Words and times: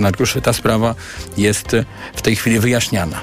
funkcjonariuszy. 0.00 0.40
Ta 0.40 0.52
sprawa 0.52 0.94
jest 1.36 1.76
w 2.14 2.22
tej 2.22 2.36
chwili 2.36 2.60
wyjaśniana. 2.60 3.20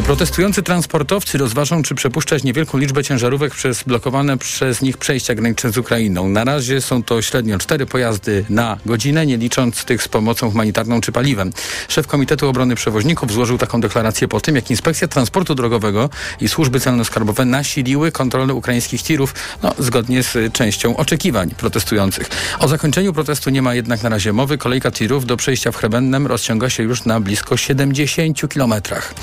Protestujący 0.00 0.62
transportowcy 0.62 1.38
rozważą, 1.38 1.82
czy 1.82 1.94
przepuszczać 1.94 2.44
niewielką 2.44 2.78
liczbę 2.78 3.04
ciężarówek 3.04 3.54
przez 3.54 3.82
blokowane 3.82 4.38
przez 4.38 4.82
nich 4.82 4.98
przejścia 4.98 5.34
graniczne 5.34 5.72
z 5.72 5.78
Ukrainą. 5.78 6.28
Na 6.28 6.44
razie 6.44 6.80
są 6.80 7.02
to 7.02 7.22
średnio 7.22 7.58
cztery 7.58 7.86
pojazdy 7.86 8.44
na 8.48 8.78
godzinę, 8.86 9.26
nie 9.26 9.36
licząc 9.36 9.84
tych 9.84 10.02
z 10.02 10.08
pomocą 10.08 10.50
humanitarną 10.50 11.00
czy 11.00 11.12
paliwem. 11.12 11.52
Szef 11.88 12.06
Komitetu 12.06 12.48
Obrony 12.48 12.74
Przewoźników 12.74 13.32
złożył 13.32 13.58
taką 13.58 13.80
deklarację 13.80 14.28
po 14.28 14.40
tym, 14.40 14.56
jak 14.56 14.70
Inspekcja 14.70 15.08
Transportu 15.08 15.54
Drogowego 15.54 16.10
i 16.40 16.48
służby 16.48 16.78
celno-skarbowe 16.78 17.46
nasiliły 17.46 18.12
kontrolę 18.12 18.54
ukraińskich 18.54 19.02
tirów, 19.02 19.34
no, 19.62 19.74
zgodnie 19.78 20.22
z 20.22 20.52
częścią 20.52 20.96
oczekiwań 20.96 21.50
protestujących. 21.50 22.30
O 22.58 22.68
zakończeniu 22.68 23.12
protestu 23.12 23.50
nie 23.50 23.62
ma 23.62 23.74
jednak 23.74 24.02
na 24.02 24.08
razie 24.08 24.32
mowy. 24.32 24.58
Kolejka 24.58 24.90
tirów 24.90 25.26
do 25.26 25.36
przejścia 25.36 25.72
w 25.72 25.76
Chrebennem 25.76 26.26
rozciąga 26.26 26.70
się 26.70 26.82
już 26.82 27.04
na 27.04 27.20
blisko 27.20 27.56
70 27.56 28.48
kilometrach. 28.48 29.14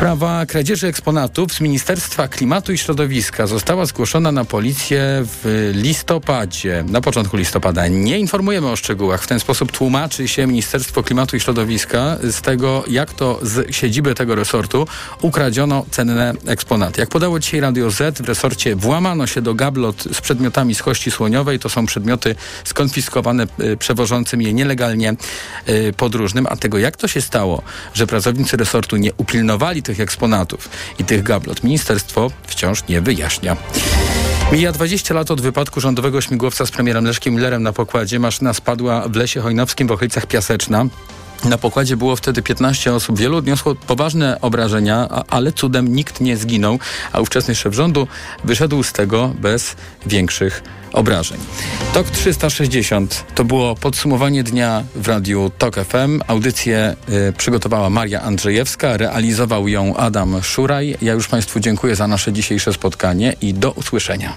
Sprawa 0.00 0.46
kradzieży 0.46 0.86
eksponatów 0.86 1.52
z 1.52 1.60
Ministerstwa 1.60 2.28
Klimatu 2.28 2.72
i 2.72 2.78
Środowiska 2.78 3.46
została 3.46 3.86
zgłoszona 3.86 4.32
na 4.32 4.44
policję 4.44 5.02
w 5.24 5.70
listopadzie, 5.74 6.84
na 6.88 7.00
początku 7.00 7.36
listopada. 7.36 7.88
Nie 7.88 8.18
informujemy 8.18 8.68
o 8.68 8.76
szczegółach. 8.76 9.22
W 9.22 9.26
ten 9.26 9.40
sposób 9.40 9.72
tłumaczy 9.72 10.28
się 10.28 10.46
Ministerstwo 10.46 11.02
Klimatu 11.02 11.36
i 11.36 11.40
Środowiska 11.40 12.18
z 12.22 12.40
tego, 12.40 12.84
jak 12.88 13.12
to 13.12 13.38
z 13.42 13.74
siedziby 13.74 14.14
tego 14.14 14.34
resortu 14.34 14.86
ukradziono 15.22 15.86
cenne 15.90 16.32
eksponaty. 16.46 17.00
Jak 17.00 17.08
podało 17.08 17.38
dzisiaj 17.38 17.60
Radio 17.60 17.90
Z, 17.90 18.20
w 18.20 18.28
resorcie 18.28 18.76
włamano 18.76 19.26
się 19.26 19.42
do 19.42 19.54
gablot 19.54 20.02
z 20.12 20.20
przedmiotami 20.20 20.74
z 20.74 20.82
kości 20.82 21.10
słoniowej. 21.10 21.58
To 21.58 21.68
są 21.68 21.86
przedmioty 21.86 22.34
skonfiskowane 22.64 23.46
y, 23.60 23.76
przewożącym 23.76 24.42
je 24.42 24.52
nielegalnie 24.52 25.14
y, 25.68 25.92
podróżnym. 25.96 26.46
A 26.50 26.56
tego, 26.56 26.78
jak 26.78 26.96
to 26.96 27.08
się 27.08 27.20
stało, 27.20 27.62
że 27.94 28.06
pracownicy 28.06 28.56
resortu 28.56 28.96
nie 28.96 29.12
upilnowali 29.16 29.82
tych 29.89 29.89
eksponatów 29.98 30.68
i 30.98 31.04
tych 31.04 31.22
gablot 31.22 31.64
ministerstwo 31.64 32.30
wciąż 32.46 32.88
nie 32.88 33.00
wyjaśnia. 33.00 33.56
Mija 34.52 34.72
20 34.72 35.14
lat 35.14 35.30
od 35.30 35.40
wypadku 35.40 35.80
rządowego 35.80 36.20
śmigłowca 36.20 36.66
z 36.66 36.70
premierem 36.70 37.04
Leszkiem 37.04 37.34
Millerem 37.34 37.62
na 37.62 37.72
pokładzie. 37.72 38.18
Maszyna 38.18 38.54
spadła 38.54 39.08
w 39.08 39.16
lesie 39.16 39.40
hojnowskim 39.40 39.88
w 39.88 39.92
okolicach 39.92 40.26
Piaseczna. 40.26 40.84
Na 41.44 41.58
pokładzie 41.58 41.96
było 41.96 42.16
wtedy 42.16 42.42
15 42.42 42.94
osób. 42.94 43.18
Wielu 43.18 43.36
odniosło 43.36 43.74
poważne 43.74 44.40
obrażenia, 44.40 45.08
ale 45.28 45.52
cudem 45.52 45.94
nikt 45.94 46.20
nie 46.20 46.36
zginął, 46.36 46.78
a 47.12 47.20
ówczesny 47.20 47.54
szef 47.54 47.74
rządu 47.74 48.06
wyszedł 48.44 48.82
z 48.82 48.92
tego 48.92 49.34
bez 49.40 49.76
większych 50.06 50.62
obrażeń. 50.92 51.40
TOK 51.94 52.10
360 52.10 53.24
to 53.34 53.44
było 53.44 53.74
podsumowanie 53.74 54.42
dnia 54.42 54.84
w 54.94 55.08
radiu 55.08 55.50
TOK 55.58 55.76
FM. 55.76 56.22
Audycję 56.26 56.96
y, 57.28 57.32
przygotowała 57.32 57.90
Maria 57.90 58.22
Andrzejewska, 58.22 58.96
realizował 58.96 59.68
ją 59.68 59.96
Adam 59.96 60.42
Szuraj. 60.42 60.96
Ja 61.02 61.12
już 61.12 61.28
Państwu 61.28 61.60
dziękuję 61.60 61.96
za 61.96 62.08
nasze 62.08 62.32
dzisiejsze 62.32 62.72
spotkanie 62.72 63.36
i 63.40 63.54
do 63.54 63.70
usłyszenia. 63.72 64.34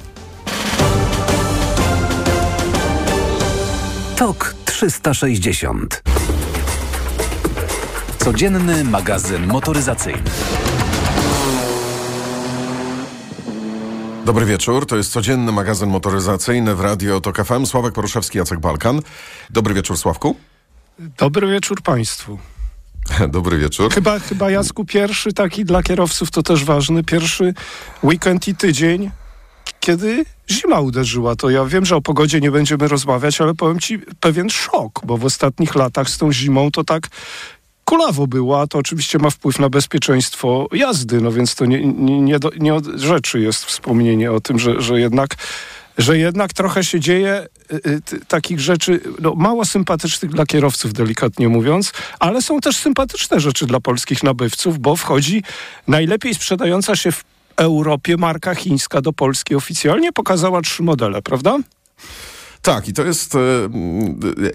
TOK 4.16 4.56
360 4.66 6.13
Codzienny 8.24 8.84
magazyn 8.84 9.48
motoryzacyjny. 9.48 10.24
Dobry 14.26 14.46
wieczór, 14.46 14.86
to 14.86 14.98
jest 14.98 15.12
codzienny 15.12 15.52
magazyn 15.52 15.90
motoryzacyjny 15.90 16.76
w 16.76 16.80
Radio 16.80 17.22
TOK 17.22 17.46
FM. 17.46 17.66
Sławek 17.66 17.94
Poruszewski, 17.94 18.38
Jacek 18.38 18.60
Balkan. 18.60 19.02
Dobry 19.50 19.74
wieczór, 19.74 19.98
Sławku. 19.98 20.36
Dobry 21.00 21.48
wieczór 21.48 21.82
Państwu. 21.82 22.38
Dobry 23.28 23.58
wieczór. 23.58 23.94
Chyba, 23.94 24.20
chyba 24.20 24.52
Jacku 24.52 24.86
pierwszy 24.86 25.34
taki 25.34 25.66
dla 25.66 25.84
kierowców 25.84 26.32
to 26.32 26.44
też 26.44 26.64
ważny, 26.64 27.04
pierwszy 27.04 27.54
weekend 28.04 28.48
i 28.48 28.56
tydzień, 28.56 29.12
kiedy 29.80 30.26
zima 30.52 30.80
uderzyła. 30.80 31.36
To 31.36 31.50
ja 31.50 31.66
wiem, 31.66 31.86
że 31.86 31.96
o 31.96 32.02
pogodzie 32.02 32.42
nie 32.42 32.52
będziemy 32.52 32.88
rozmawiać, 32.88 33.42
ale 33.42 33.54
powiem 33.54 33.80
Ci 33.80 34.00
pewien 34.20 34.50
szok, 34.50 35.02
bo 35.06 35.18
w 35.18 35.26
ostatnich 35.26 35.76
latach 35.76 36.10
z 36.10 36.18
tą 36.18 36.34
zimą 36.34 36.72
to 36.72 36.84
tak 36.84 37.08
kulawo 37.86 38.28
było, 38.28 38.62
a 38.62 38.68
to 38.68 38.78
oczywiście 38.78 39.20
ma 39.20 39.30
wpływ 39.30 39.60
na 39.60 39.70
bezpieczeństwo 39.70 40.68
jazdy, 40.72 41.22
no 41.22 41.32
więc 41.32 41.56
to 41.56 41.66
nie, 41.66 41.86
nie, 41.86 42.22
nie, 42.22 42.40
do, 42.40 42.52
nie 42.60 42.74
od 42.74 42.86
rzeczy 42.86 43.40
jest 43.40 43.66
wspomnienie 43.66 44.32
o 44.32 44.42
tym, 44.42 44.60
że, 44.60 44.82
że 44.82 45.00
jednak 45.00 45.36
że 45.98 46.18
jednak 46.18 46.54
trochę 46.54 46.84
się 46.84 47.00
dzieje 47.00 47.48
y, 47.74 47.76
y, 48.14 48.26
takich 48.28 48.60
rzeczy 48.60 49.02
no, 49.20 49.36
mało 49.36 49.66
sympatycznych 49.66 50.32
dla 50.32 50.46
kierowców, 50.46 50.94
delikatnie 50.94 51.50
mówiąc, 51.50 51.92
ale 52.20 52.42
są 52.42 52.60
też 52.60 52.78
sympatyczne 52.78 53.40
rzeczy 53.40 53.66
dla 53.66 53.80
polskich 53.80 54.24
nabywców, 54.24 54.80
bo 54.80 54.96
wchodzi 54.96 55.44
najlepiej 55.88 56.36
sprzedająca 56.36 56.96
się 56.96 57.12
w 57.12 57.24
Europie 57.58 58.18
marka 58.18 58.56
chińska 58.56 59.02
do 59.02 59.14
Polski 59.14 59.56
oficjalnie 59.56 60.12
pokazała 60.12 60.62
trzy 60.62 60.84
modele, 60.84 61.22
prawda? 61.22 61.58
Tak, 62.64 62.88
i 62.88 62.94
to 62.94 63.06
jest 63.06 63.36
e, 63.36 63.40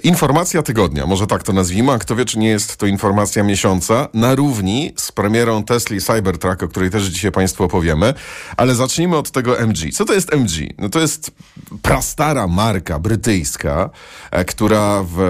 informacja 0.02 0.62
tygodnia, 0.62 1.06
może 1.06 1.26
tak 1.26 1.42
to 1.42 1.52
nazwijmy, 1.52 1.92
a 1.92 1.98
kto 1.98 2.16
wie, 2.16 2.24
czy 2.24 2.38
nie 2.38 2.48
jest 2.48 2.76
to 2.76 2.86
informacja 2.86 3.42
miesiąca, 3.42 4.08
na 4.14 4.34
równi 4.34 4.92
z 4.96 5.12
premierą 5.12 5.64
Tesla 5.64 5.96
Cybertruck, 6.00 6.62
o 6.62 6.68
której 6.68 6.90
też 6.90 7.04
dzisiaj 7.04 7.32
Państwu 7.32 7.64
opowiemy, 7.64 8.14
ale 8.56 8.74
zacznijmy 8.74 9.16
od 9.16 9.30
tego 9.30 9.60
MG. 9.60 9.92
Co 9.92 10.04
to 10.04 10.14
jest 10.14 10.34
MG? 10.34 10.74
No 10.78 10.88
to 10.88 11.00
jest 11.00 11.30
prastara 11.82 12.46
marka 12.46 12.98
brytyjska, 12.98 13.90
e, 14.30 14.44
która 14.44 15.02
w, 15.02 15.20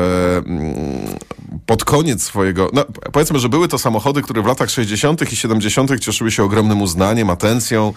mm, 0.46 1.18
pod 1.66 1.84
koniec 1.84 2.22
swojego, 2.22 2.70
no 2.72 2.84
powiedzmy, 3.12 3.38
że 3.38 3.48
były 3.48 3.68
to 3.68 3.78
samochody, 3.78 4.22
które 4.22 4.42
w 4.42 4.46
latach 4.46 4.70
60. 4.70 5.32
i 5.32 5.36
70. 5.36 5.98
cieszyły 6.00 6.30
się 6.30 6.44
ogromnym 6.44 6.82
uznaniem, 6.82 7.30
atencją, 7.30 7.92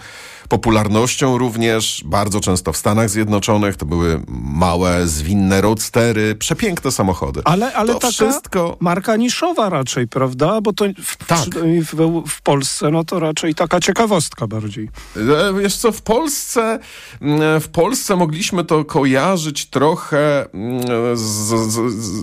popularnością 0.48 1.38
również, 1.38 2.02
bardzo 2.04 2.40
często 2.40 2.72
w 2.72 2.76
Stanach 2.76 3.10
Zjednoczonych. 3.10 3.76
To 3.76 3.86
były 3.86 4.22
małe, 4.28 5.06
zwinne 5.06 5.60
roadstery, 5.60 6.34
przepiękne 6.34 6.92
samochody. 6.92 7.40
Ale, 7.44 7.72
ale 7.74 7.92
to 7.92 7.98
taka 7.98 8.12
wszystko... 8.12 8.76
marka 8.80 9.16
niszowa 9.16 9.68
raczej, 9.68 10.08
prawda? 10.08 10.60
Bo 10.60 10.72
to 10.72 10.84
w, 11.04 11.16
tak. 11.16 11.38
w, 11.38 12.22
w, 12.28 12.42
Polsce, 12.42 12.90
no 12.90 13.04
to 13.04 13.20
raczej 13.20 13.54
taka 13.54 13.80
ciekawostka 13.80 14.46
bardziej. 14.46 14.88
E, 15.16 15.60
wiesz 15.60 15.76
co, 15.76 15.92
w 15.92 16.02
Polsce, 16.02 16.78
mm, 17.20 17.60
w 17.60 17.68
Polsce 17.68 18.16
mogliśmy 18.16 18.64
to 18.64 18.84
kojarzyć 18.84 19.66
trochę 19.66 20.52
mm, 20.54 21.16
z, 21.16 21.22
z, 21.22 21.92
z 22.04 22.22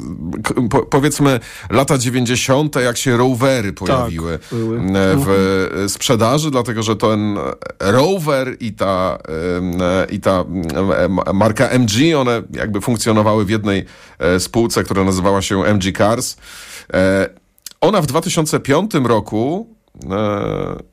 po, 0.70 0.84
powiedzmy 0.84 1.40
lata 1.70 1.98
90., 1.98 2.76
jak 2.76 2.98
się 2.98 3.18
rowery 3.18 3.74
pojawiły 3.74 4.40
tak, 4.40 4.50
w 4.50 5.30
mhm. 5.30 5.90
sprzedaży, 5.90 6.52
dlatego 6.52 6.84
że 6.84 6.96
ten 6.96 7.38
rower 7.80 8.09
Rover 8.10 8.58
i 8.60 8.74
ta, 8.74 9.18
i 10.12 10.20
ta 10.20 10.46
marka 11.34 11.68
MG, 11.68 12.16
one 12.18 12.42
jakby 12.54 12.82
funkcjonowały 12.82 13.46
w 13.46 13.50
jednej 13.50 13.86
e, 14.20 14.40
spółce, 14.40 14.84
która 14.84 15.04
nazywała 15.04 15.42
się 15.42 15.64
MG 15.64 15.98
Cars. 15.98 16.38
E, 16.94 17.30
ona 17.82 18.02
w 18.02 18.06
2005 18.06 18.92
roku 19.04 19.68
e, 20.12 20.90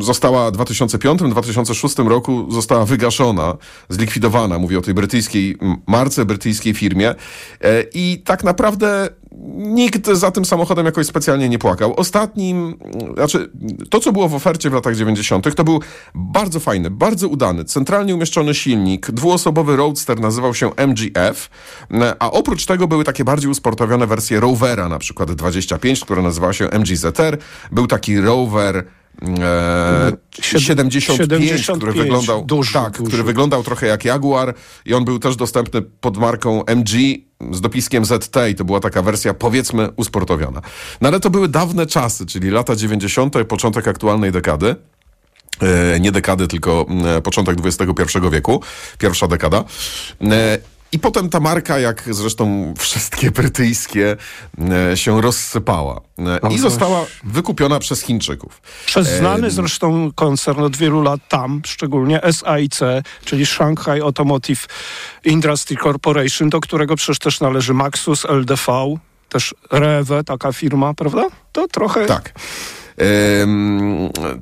została 0.00 0.50
w 0.50 0.54
2005-2006 0.54 2.08
roku 2.08 2.52
została 2.52 2.84
wygaszona, 2.84 3.56
zlikwidowana. 3.88 4.58
Mówię 4.58 4.78
o 4.78 4.82
tej 4.82 4.94
brytyjskiej 4.94 5.56
marce, 5.86 6.24
brytyjskiej 6.24 6.74
firmie. 6.74 7.14
I 7.94 8.22
tak 8.24 8.44
naprawdę 8.44 9.08
nikt 9.56 10.06
za 10.06 10.30
tym 10.30 10.44
samochodem 10.44 10.86
jakoś 10.86 11.06
specjalnie 11.06 11.48
nie 11.48 11.58
płakał. 11.58 11.94
Ostatnim, 11.94 12.78
znaczy 13.14 13.50
to, 13.90 14.00
co 14.00 14.12
było 14.12 14.28
w 14.28 14.34
ofercie 14.34 14.70
w 14.70 14.72
latach 14.72 14.96
90., 14.96 15.54
to 15.54 15.64
był 15.64 15.80
bardzo 16.14 16.60
fajny, 16.60 16.90
bardzo 16.90 17.28
udany, 17.28 17.64
centralnie 17.64 18.14
umieszczony 18.14 18.54
silnik, 18.54 19.10
dwuosobowy 19.10 19.76
roadster 19.76 20.20
nazywał 20.20 20.54
się 20.54 20.70
MGF, 20.76 21.50
a 22.18 22.30
oprócz 22.30 22.66
tego 22.66 22.88
były 22.88 23.04
takie 23.04 23.24
bardziej 23.24 23.50
usportowione 23.50 24.06
wersje 24.06 24.40
Rovera, 24.40 24.88
na 24.88 24.98
przykład 24.98 25.32
25, 25.32 26.00
która 26.00 26.22
nazywała 26.22 26.52
się 26.52 26.64
MGZR. 26.64 27.38
Był 27.72 27.86
taki 27.86 28.20
Rover 28.20 28.84
E, 29.22 30.12
75, 30.40 31.04
75, 31.04 31.78
który 31.78 31.92
wyglądał 31.92 32.44
duży, 32.44 32.72
tak, 32.72 32.98
duży. 32.98 33.08
który 33.08 33.22
wyglądał 33.22 33.62
trochę 33.62 33.86
jak 33.86 34.04
Jaguar 34.04 34.54
i 34.86 34.94
on 34.94 35.04
był 35.04 35.18
też 35.18 35.36
dostępny 35.36 35.82
pod 35.82 36.16
marką 36.16 36.64
MG 36.64 36.90
z 37.52 37.60
dopiskiem 37.60 38.04
ZT 38.04 38.36
i 38.50 38.54
to 38.54 38.64
była 38.64 38.80
taka 38.80 39.02
wersja 39.02 39.34
powiedzmy 39.34 39.88
usportowiona. 39.96 40.60
No 41.00 41.08
ale 41.08 41.20
to 41.20 41.30
były 41.30 41.48
dawne 41.48 41.86
czasy, 41.86 42.26
czyli 42.26 42.50
lata 42.50 42.76
90. 42.76 43.34
początek 43.48 43.88
aktualnej 43.88 44.32
dekady. 44.32 44.76
E, 45.62 46.00
nie 46.00 46.12
dekady, 46.12 46.48
tylko 46.48 46.86
e, 47.16 47.22
początek 47.22 47.58
XXI 47.64 48.18
wieku, 48.32 48.62
pierwsza 48.98 49.28
dekada. 49.28 49.64
E, 50.22 50.58
I 50.92 50.98
potem 50.98 51.28
ta 51.28 51.40
marka, 51.40 51.78
jak 51.78 52.02
zresztą 52.10 52.74
wszystkie 52.78 53.30
brytyjskie, 53.30 54.16
e, 54.90 54.96
się 54.96 55.20
rozsypała 55.22 56.00
e, 56.18 56.54
i 56.54 56.58
została 56.58 57.06
wykupiona 57.24 57.78
przez 57.78 58.02
Chińczyków. 58.02 58.62
Przez 58.86 59.08
znany 59.08 59.50
zresztą 59.50 60.10
koncern 60.14 60.62
od 60.62 60.76
wielu 60.76 61.02
lat 61.02 61.20
tam, 61.28 61.62
szczególnie 61.66 62.20
SAIC, 62.32 62.80
czyli 63.24 63.46
Shanghai 63.46 64.00
Automotive 64.00 64.66
Industry 65.24 65.76
Corporation, 65.76 66.50
do 66.50 66.60
którego 66.60 66.96
przecież 66.96 67.18
też 67.18 67.40
należy 67.40 67.74
Maxus, 67.74 68.24
LDV, 68.24 68.96
też 69.28 69.54
Rewe, 69.70 70.24
taka 70.24 70.52
firma, 70.52 70.94
prawda? 70.94 71.26
To 71.52 71.68
trochę... 71.68 72.06
Tak. 72.06 72.32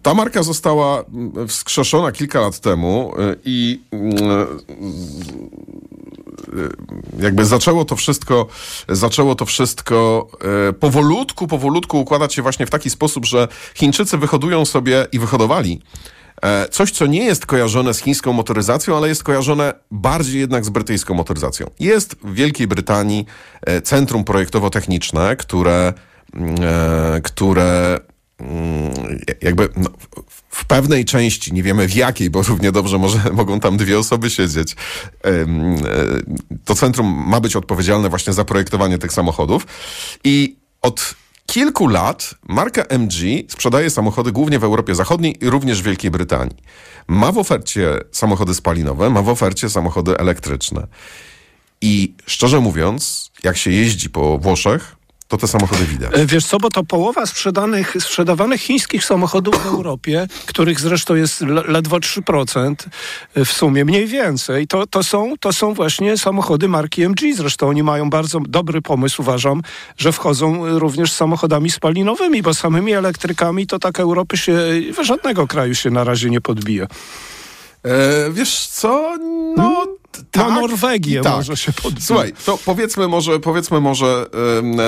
Ta 0.03 0.15
marka 0.15 0.43
została 0.43 1.05
wskrzeszona 1.49 2.13
kilka 2.13 2.41
lat 2.41 2.61
temu 2.61 3.13
i 3.45 3.81
y, 3.95 3.99
jakby 7.19 7.45
zaczęło 7.45 7.85
to 7.85 7.97
wszystko, 7.97 8.47
zaczęło 8.89 9.35
to 9.35 9.47
wszystko 9.47 10.29
e, 10.69 10.73
powolutku, 10.73 11.47
powolutku 11.47 12.01
układać 12.01 12.35
się 12.35 12.43
właśnie 12.43 12.67
w 12.67 12.71
taki 12.71 12.91
sposób, 12.91 13.25
że 13.25 13.49
Chińczycy 13.75 14.19
wyhodują 14.19 14.65
sobie 14.65 15.07
i 15.13 15.19
wyhodowali 15.19 15.83
e, 16.43 16.69
coś, 16.69 16.91
co 16.91 17.07
nie 17.07 17.25
jest 17.25 17.47
kojarzone 17.47 17.95
z 17.95 17.99
chińską 17.99 18.33
motoryzacją, 18.33 18.97
ale 18.97 19.09
jest 19.09 19.23
kojarzone 19.23 19.75
bardziej 19.91 20.41
jednak 20.41 20.65
z 20.65 20.69
brytyjską 20.69 21.15
motoryzacją. 21.15 21.71
Jest 21.81 22.17
w 22.25 22.35
Wielkiej 22.35 22.67
Brytanii 22.67 23.27
e, 23.63 23.83
centrum 23.83 24.25
projektowo-techniczne, 24.25 25.37
które, 25.37 25.93
mm, 26.35 26.55
e, 26.63 27.21
które 27.21 27.99
jakby 29.43 29.69
no, 29.77 29.91
w- 30.51 30.65
pewnej 30.65 31.05
części, 31.05 31.53
nie 31.53 31.63
wiemy 31.63 31.89
w 31.89 31.95
jakiej, 31.95 32.31
bo 32.31 32.43
równie 32.43 32.73
dobrze 32.73 32.99
może 32.99 33.19
mogą 33.33 33.61
tam 33.61 33.77
dwie 33.77 33.99
osoby 33.99 34.31
siedzieć. 34.31 34.73
e, 35.25 35.31
To 36.65 36.75
centrum 36.75 37.25
ma 37.29 37.41
być 37.41 37.57
odpowiedzialne 37.57 38.09
właśnie 38.09 38.33
za 38.33 38.45
projektowanie 38.45 38.99
tych 38.99 39.13
samochodów 39.13 39.67
i 40.25 40.57
od 40.83 41.15
kilku 41.47 41.87
lat 41.89 42.35
marka 42.49 42.83
MG 42.83 43.13
sprzedaje 43.49 43.91
samochody 43.91 44.33
głównie 44.33 44.59
w 44.59 44.65
Europie 44.65 44.95
Zachodniej 44.95 45.45
i 45.45 45.51
również 45.51 45.83
w 45.83 45.85
Wielkiej 45.85 46.11
Brytanii. 46.11 46.57
Ma 47.09 47.33
w 47.33 47.39
ofercie 47.39 47.99
samochody 48.13 48.55
spalinowe, 48.55 49.11
ma 49.11 49.23
w 49.23 49.29
ofercie 49.29 49.71
samochody 49.71 50.19
elektryczne. 50.19 50.87
I 51.81 52.15
szczerze 52.27 52.61
mówiąc, 52.61 53.31
jak 53.45 53.57
się 53.57 53.71
jeździ 53.71 54.11
po 54.11 54.39
Włoszech, 54.39 54.97
to 55.29 55.37
te 55.37 55.49
samochody 55.49 55.85
widać. 55.85 56.11
E, 56.15 56.27
Wiesz 56.27 56.47
co, 56.47 56.59
bo 56.59 56.71
to 56.71 56.85
połowa 56.85 57.27
sprzedanych, 57.27 57.97
sprzedawanych 58.01 58.61
chińskich 58.61 59.05
samochodów 59.05 59.63
w 59.63 59.67
Europie, 59.67 60.27
których 60.47 60.81
zresztą 60.81 61.15
jest 61.15 61.41
le, 61.41 61.63
ledwo 61.63 61.97
3% 61.97 62.75
w 63.45 63.53
sumie, 63.53 63.85
mniej 63.85 64.07
więcej, 64.07 64.67
to, 64.67 64.87
to, 64.87 65.03
są, 65.03 65.35
to 65.41 65.53
są 65.53 65.75
właśnie 65.75 66.19
samochody 66.19 66.69
marki 66.69 67.03
MG. 67.03 67.35
Zresztą 67.35 67.69
oni 67.69 67.83
mają 67.83 68.11
bardzo 68.11 68.41
dobry 68.41 68.83
pomysł, 68.83 69.23
uważam, 69.23 69.63
że 69.97 70.13
wchodzą 70.13 70.79
również 70.79 71.13
z 71.13 71.17
samochodami 71.17 71.71
spalinowymi, 71.71 72.43
bo 72.43 72.55
samymi 72.55 72.93
elektrykami 72.93 73.67
to 73.67 73.79
tak 73.79 74.01
Europy 74.01 74.37
się, 74.37 74.59
żadnego 75.03 75.47
kraju 75.47 75.75
się 75.75 75.91
na 75.91 76.05
razie 76.05 76.31
nie 76.31 76.41
podbije. 76.41 76.87
E, 77.85 78.31
wiesz 78.33 78.67
co? 78.67 79.17
No, 79.57 79.87
t- 79.87 80.04
tak. 80.31 80.49
Na 80.49 80.61
Norwegię 80.61 81.21
tak. 81.21 81.33
może 81.37 81.57
się 81.57 81.73
podbije. 81.73 82.07
Słuchaj, 82.07 82.33
to 82.47 82.59
powiedzmy 82.65 83.09
może, 83.09 83.41
powiedzmy 83.41 83.81
może 83.81 84.27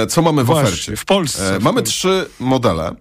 co 0.08 0.22
mamy 0.22 0.42
w 0.42 0.46
Właśnie, 0.46 0.68
ofercie. 0.68 0.96
w 0.96 1.04
Polsce. 1.04 1.56
E, 1.56 1.58
mamy 1.58 1.82
trzy 1.82 2.26
modele. 2.40 2.94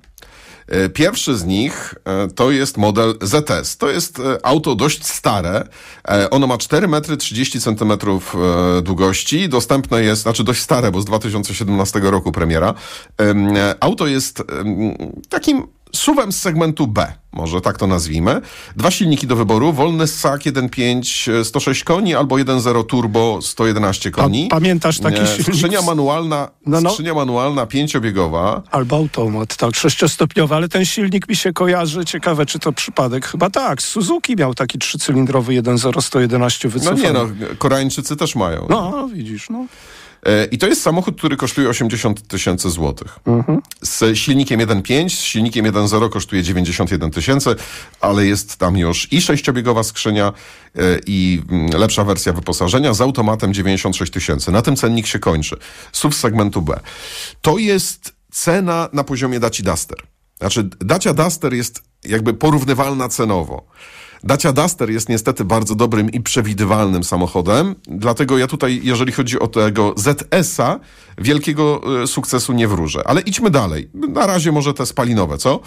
E, 0.68 0.90
Pierwszy 0.90 1.38
z 1.38 1.46
nich 1.46 1.96
e, 2.06 2.28
to 2.28 2.52
jest 2.52 2.78
model 2.78 3.14
ZS. 3.22 3.78
To 3.78 3.90
jest 3.90 4.22
auto 4.44 4.76
dość 4.76 5.06
stare. 5.06 5.68
Ono 6.32 6.48
ma 6.48 6.58
4 6.58 6.88
metry 6.88 7.18
30 7.18 7.62
centymetrów 7.62 8.36
e, 8.36 8.82
długości. 8.82 9.50
Dostępne 9.50 10.04
jest, 10.04 10.22
znaczy 10.22 10.44
dość 10.44 10.62
stare, 10.62 10.92
bo 10.92 11.02
z 11.02 11.06
2017 11.06 12.00
roku 12.00 12.32
premiera. 12.32 12.74
Em, 13.18 13.48
Auto 13.80 14.08
jest 14.08 14.44
takim 15.30 15.68
SUV-em 15.96 16.32
z 16.32 16.40
segmentu 16.42 16.88
B, 16.88 17.14
może 17.32 17.62
tak 17.62 17.78
to 17.78 17.88
nazwijmy. 17.88 18.42
Dwa 18.76 18.92
silniki 18.92 19.28
do 19.28 19.36
wyboru, 19.36 19.74
wolny 19.74 20.08
SSAK 20.08 20.42
1.5 20.42 21.32
e, 21.42 21.46
106 21.46 21.84
koni 21.84 22.16
albo 22.16 22.36
1.0 22.36 22.86
turbo 22.86 23.40
111 23.42 24.12
koni. 24.12 24.48
Pa- 24.48 24.56
pamiętasz 24.56 25.00
taki 25.00 25.18
silnik? 25.28 25.44
Skrzynia 25.56 25.82
manualna, 25.82 26.50
No, 26.66 26.82
no. 26.82 26.90
skrzynia 26.90 27.14
manualna 27.14 27.66
pięciobiegowa. 27.66 28.62
Albo 28.72 28.96
automat, 28.96 29.56
tak, 29.56 29.76
sześciostopniowy, 29.76 30.56
ale 30.56 30.70
ten 30.70 30.86
silnik 30.86 31.30
mi 31.30 31.36
się 31.36 31.54
kojarzy. 31.54 32.06
Ciekawe, 32.06 32.46
czy 32.46 32.60
to 32.60 32.72
przypadek. 32.74 33.26
Chyba 33.26 33.50
tak. 33.50 33.82
Suzuki 33.82 34.36
miał 34.36 34.54
taki 34.54 34.80
trzycylindrowy 34.80 35.54
1.0 35.54 36.02
111 36.02 36.68
No 36.68 36.72
wycofany. 36.74 37.02
nie 37.02 37.14
no, 37.14 37.28
Koreańczycy 37.58 38.16
też 38.16 38.36
mają. 38.36 38.68
No, 38.70 39.08
widzisz, 39.14 39.50
no. 39.50 39.66
E, 40.26 40.46
I 40.46 40.58
to 40.58 40.68
jest 40.68 40.82
samochód, 40.82 41.18
który 41.18 41.38
kosztuje 41.38 41.70
80 41.70 42.28
tysięcy 42.28 42.70
złotych. 42.70 43.20
Z 43.82 44.18
silnikiem 44.18 44.60
1.5, 44.60 45.10
z 45.10 45.20
silnikiem 45.20 45.66
1.0 45.66 46.10
kosztuje 46.10 46.44
91 46.44 47.12
tysięcy, 47.12 47.56
ale 48.02 48.26
jest 48.26 48.58
tam 48.58 48.78
już 48.78 49.14
i 49.14 49.22
sześciobiegowa 49.22 49.84
skrzynia 49.84 50.34
e, 50.76 50.82
i 51.06 51.42
mm, 51.50 51.70
lepsza 51.80 52.04
wersja 52.04 52.34
wyposażenia 52.34 52.94
z 52.94 53.02
automatem 53.02 53.54
96 53.54 54.12
tysięcy. 54.12 54.52
Na 54.52 54.62
tym 54.62 54.76
cennik 54.76 55.08
się 55.08 55.20
kończy. 55.20 55.58
SUV 55.92 56.16
segmentu 56.16 56.62
B. 56.62 56.80
To 57.42 57.58
jest 57.58 58.14
cena 58.32 58.90
na 58.94 59.04
poziomie 59.04 59.40
Daci 59.40 59.64
Duster. 59.64 59.98
Znaczy, 60.40 60.70
Dacia 60.80 61.14
Duster 61.14 61.54
jest 61.54 61.84
jakby 62.06 62.34
porównywalna 62.34 63.10
cenowo. 63.10 63.66
Dacia 64.24 64.54
Duster 64.54 64.90
jest 64.92 65.10
niestety 65.10 65.46
bardzo 65.46 65.76
dobrym 65.76 66.10
i 66.12 66.22
przewidywalnym 66.22 67.04
samochodem, 67.04 67.76
dlatego 67.88 68.38
ja 68.38 68.48
tutaj, 68.48 68.80
jeżeli 68.84 69.12
chodzi 69.12 69.40
o 69.40 69.48
tego 69.48 69.94
ZS-a, 69.98 70.80
wielkiego 71.18 71.82
e, 72.04 72.08
sukcesu 72.08 72.54
nie 72.54 72.68
wróżę. 72.68 73.02
Ale 73.08 73.22
idźmy 73.22 73.50
dalej. 73.50 73.90
Na 73.94 74.28
razie 74.28 74.52
może 74.52 74.74
te 74.74 74.86
spalinowe, 74.86 75.38
co? 75.38 75.60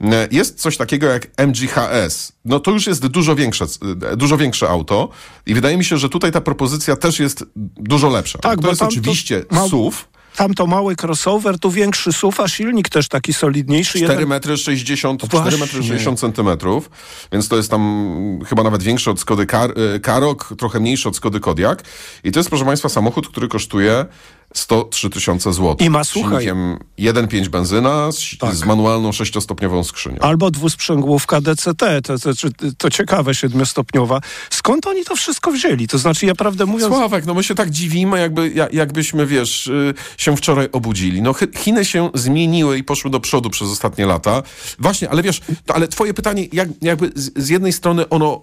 E, 0.00 0.28
Jest 0.30 0.60
coś 0.60 0.76
takiego 0.76 1.06
jak 1.06 1.26
MGHS. 1.46 2.32
No 2.44 2.60
to 2.60 2.70
już 2.70 2.86
jest 2.86 3.06
dużo 3.06 3.34
większe, 3.34 3.66
e, 4.12 4.16
dużo 4.16 4.36
większe 4.36 4.68
auto 4.68 5.08
i 5.46 5.54
wydaje 5.54 5.76
mi 5.76 5.84
się, 5.84 5.98
że 5.98 6.08
tutaj 6.08 6.32
ta 6.32 6.40
propozycja 6.40 6.96
też 6.96 7.20
jest 7.20 7.44
dużo 7.76 8.08
lepsza. 8.08 8.38
Tak, 8.38 8.60
to 8.60 8.68
jest 8.68 8.80
to 8.80 8.86
oczywiście 8.88 9.44
ma- 9.50 9.68
SUV, 9.68 9.96
Tam 10.38 10.54
to 10.54 10.66
mały 10.66 10.94
crossover, 11.02 11.58
tu 11.58 11.70
większy 11.70 12.12
SUV, 12.12 12.42
a 12.42 12.48
silnik 12.48 12.88
też 12.88 13.08
taki 13.08 13.34
solidniejszy. 13.34 13.98
4 13.98 14.12
jeden- 14.12 14.28
metry 14.28 14.56
60, 14.56 15.20
Właśnie. 15.20 15.40
4 15.40 15.58
metry 15.58 15.82
60 15.82 16.20
centymetrów, 16.20 16.90
więc 17.32 17.48
to 17.48 17.56
jest 17.56 17.70
tam 17.70 18.40
chyba 18.48 18.62
nawet 18.62 18.82
większy 18.82 19.10
od 19.10 19.20
Skody 19.20 19.46
Kar 19.46 19.70
y, 19.96 20.00
Karok, 20.00 20.54
trochę 20.58 20.80
mniejszy 20.80 21.08
od 21.08 21.16
Skody 21.16 21.40
Kodiak. 21.40 21.82
I 22.24 22.32
to 22.32 22.38
jest, 22.38 22.48
proszę 22.48 22.64
Państwa, 22.64 22.88
samochód, 22.88 23.28
który 23.28 23.48
kosztuje 23.48 24.04
103 24.54 25.10
tysiące 25.10 25.52
złotych. 25.52 25.86
I 25.86 25.90
ma, 25.90 26.04
słuchaj- 26.04 26.44
Silnikiem 26.44 26.78
1.5 26.98 27.48
benzyna 27.48 28.12
z, 28.12 28.38
Tak. 28.38 28.54
z 28.54 28.64
manualną 28.64 29.12
sześciostopniową 29.12 29.84
skrzynią. 29.84 30.18
Albo 30.20 30.50
dwusprzęgłówka 30.50 31.40
DCT, 31.40 32.02
to, 32.02 32.18
to, 32.18 32.30
to, 32.78 32.90
ciekawe, 32.90 33.34
siedmiostopniowa. 33.34 34.20
Skąd 34.50 34.86
oni 34.86 35.04
to 35.04 35.16
wszystko 35.16 35.50
wzięli? 35.52 35.88
To 35.88 35.98
znaczy, 35.98 36.26
ja 36.26 36.34
prawdę 36.34 36.66
mówiąc... 36.66 36.94
Sławek, 36.94 37.26
no 37.26 37.34
my 37.34 37.42
się 37.44 37.54
tak 37.54 37.70
dziwimy, 37.70 38.18
jakby, 38.20 38.50
ja- 38.54 38.68
jakbyśmy, 38.72 39.26
wiesz, 39.26 39.66
y, 39.66 39.94
się 40.18 40.36
wczoraj 40.36 40.68
obudzili. 40.72 41.22
No 41.22 41.34
Chiny 41.56 41.84
się 41.84 42.10
zmieniły 42.14 42.78
i 42.78 42.84
poszły 42.84 43.10
do 43.10 43.20
przodu 43.20 43.50
przez 43.50 43.68
ostatnie 43.68 44.06
lata. 44.06 44.42
Właśnie, 44.78 45.10
ale 45.10 45.22
wiesz, 45.22 45.40
to, 45.66 45.74
ale 45.74 45.88
twoje 45.88 46.14
pytanie, 46.14 46.46
jak, 46.52 46.68
jakby 46.82 47.12
z, 47.14 47.30
z 47.44 47.48
jednej 47.48 47.72
strony 47.72 48.08
ono 48.08 48.42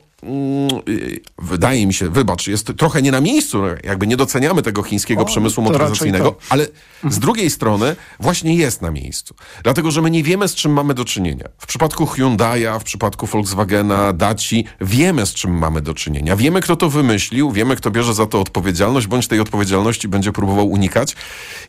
wydaje 1.38 1.88
mi 1.88 1.94
się, 1.94 2.10
wybacz, 2.10 2.48
jest 2.48 2.72
trochę 2.78 3.02
nie 3.02 3.12
na 3.12 3.22
miejscu, 3.22 3.62
jakby 3.84 4.08
nie 4.08 4.18
doceniamy 4.18 4.62
tego 4.62 4.84
chińskiego 4.84 5.22
O, 5.22 5.26
przemysłu 5.26 5.64
motoryzacyjnego, 5.64 6.36
ale 6.50 6.68
z 7.10 7.20
drugiej 7.20 7.50
strony 7.50 7.96
właśnie 8.20 8.56
jest 8.56 8.82
na 8.82 8.92
miejscu. 8.92 9.36
Dlatego, 9.64 9.92
że 9.92 10.02
my 10.02 10.12
nie 10.12 10.24
wiemy, 10.24 10.48
z 10.48 10.56
czym 10.56 10.74
mamy 10.74 10.94
do 10.94 11.06
czynienia. 11.06 11.46
W 11.58 11.68
przypadku 11.68 12.06
Hyundai'a, 12.06 12.80
w 12.80 12.84
przypadku 12.84 13.26
Volkswagena, 13.28 14.14
Daci, 14.14 14.66
wiemy, 14.82 15.26
z 15.26 15.34
czym 15.34 15.58
mamy 15.58 15.82
do 15.82 15.94
czynienia. 15.94 16.36
Wiemy, 16.36 16.62
kto 16.62 16.76
to 16.76 16.90
wymyślił, 16.90 17.52
wiemy, 17.52 17.76
kto 17.76 17.92
bierze 17.92 18.14
za 18.14 18.26
to 18.26 18.42
odpowiedzialność, 18.42 19.08
bądź 19.08 19.28
tej 19.28 19.40
odpowiedzialności 19.40 20.08
będzie 20.08 20.32
próbował 20.32 20.70
unikać, 20.72 21.16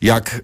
jak, 0.01 0.41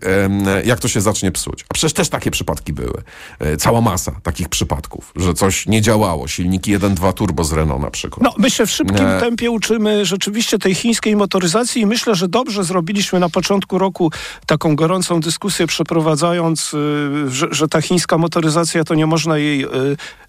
jak 0.66 0.80
to 0.80 0.88
się 0.88 1.02
zacznie 1.02 1.32
psuć. 1.32 1.66
A 1.70 1.74
przecież 1.74 1.94
też 1.94 2.10
takie 2.10 2.32
przypadki 2.32 2.74
były. 2.74 3.04
E, 3.40 3.58
Cała 3.58 3.82
masa 3.82 4.12
takich 4.24 4.50
przypadków, 4.50 5.12
że 5.16 5.34
coś 5.34 5.66
nie 5.68 5.82
działało. 5.82 6.28
Silniki 6.28 6.78
1.2 6.78 7.14
turbo 7.14 7.44
z 7.44 7.54
Renault 7.54 7.82
na 7.82 7.92
przykład. 7.92 8.03
No, 8.22 8.34
my 8.38 8.52
się 8.52 8.66
w 8.66 8.72
szybkim 8.72 9.08
Nie. 9.08 9.20
tempie 9.20 9.52
uczymy 9.52 10.06
rzeczywiście 10.06 10.60
tej 10.60 10.76
chińskiej 10.76 11.16
motoryzacji 11.16 11.82
i 11.82 11.86
myślę, 11.86 12.16
że 12.16 12.28
dobrze 12.28 12.64
zrobiliśmy 12.64 13.20
na 13.20 13.30
początku 13.30 13.78
roku 13.78 14.12
taką 14.46 14.76
gorącą 14.76 15.20
dyskusję 15.20 15.68
przeprowadzając, 15.68 16.74
y, 16.74 17.30
że, 17.30 17.48
że 17.52 17.68
ta 17.68 17.82
chińska 17.82 18.18
motoryzacja 18.18 18.84
to 18.84 18.96
nie 18.96 19.06
można 19.06 19.38
jej 19.38 19.66
y, 19.66 19.70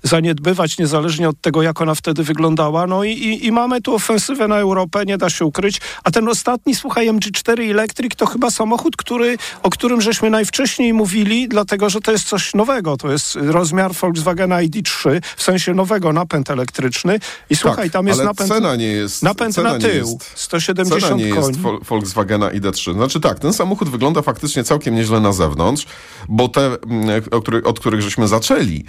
zaniedbywać 0.02 0.78
niezależnie 0.78 1.28
od 1.28 1.40
tego, 1.40 1.62
jak 1.62 1.80
ona 1.80 1.94
wtedy 1.94 2.22
wyglądała. 2.22 2.86
No 2.86 3.04
i, 3.04 3.10
i, 3.10 3.46
i 3.46 3.52
mamy 3.52 3.80
tu 3.80 3.94
ofensywę 3.94 4.48
na 4.48 4.58
Europę, 4.58 5.04
nie 5.06 5.18
da 5.18 5.30
się 5.30 5.44
ukryć. 5.44 5.80
A 6.04 6.10
ten 6.10 6.28
ostatni, 6.28 6.74
słuchaj, 6.74 7.10
MG4 7.10 7.70
Electric 7.70 8.16
to 8.16 8.26
chyba 8.26 8.50
samochód, 8.50 8.96
który, 8.96 9.36
o 9.62 9.70
którym 9.70 10.00
żeśmy 10.00 10.30
najwcześniej 10.30 10.92
mówili, 10.92 11.48
dlatego 11.48 11.90
że 11.90 12.00
to 12.00 12.12
jest 12.12 12.24
coś 12.24 12.54
nowego. 12.54 12.96
To 12.96 13.12
jest 13.12 13.36
rozmiar 13.36 13.92
Volkswagena 13.92 14.62
ID3, 14.62 15.20
w 15.36 15.42
sensie 15.42 15.74
nowego 15.74 16.12
napęd 16.12 16.50
elektryczny. 16.50 17.18
I 17.50 17.53
słuchaj, 17.56 17.84
tak, 17.86 17.92
tam 17.92 18.06
jest 18.06 18.22
napęd, 18.24 18.48
cena 18.50 18.76
nie 18.76 18.86
jest... 18.86 19.22
napęd 19.22 19.54
cena 19.54 19.70
na 19.70 19.76
nie 19.76 19.82
tył, 19.84 20.06
jest- 20.06 20.30
170 20.34 21.02
Cena 21.02 21.16
nie 21.16 21.24
jest 21.24 21.40
koni. 21.40 21.58
Vol- 21.58 21.84
Volkswagena 21.84 22.50
ID3. 22.50 22.92
Znaczy 22.94 23.20
tak, 23.20 23.38
ten 23.38 23.52
samochód 23.52 23.88
wygląda 23.88 24.22
faktycznie 24.22 24.64
całkiem 24.64 24.94
nieźle 24.94 25.20
na 25.20 25.32
zewnątrz, 25.32 25.86
bo 26.28 26.48
te, 26.48 26.66
mm, 26.66 27.22
od 27.64 27.80
których 27.80 28.02
żeśmy 28.02 28.28
zaczęli, 28.28 28.84